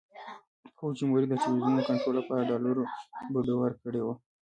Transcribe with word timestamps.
فوجیموري 0.77 1.25
د 1.27 1.33
ټلویزیونونو 1.41 1.87
کنټرول 1.89 2.15
لپاره 2.19 2.47
ډالرو 2.49 2.83
بډو 3.33 3.55
ورکړي 3.63 4.01
وو. 4.03 4.13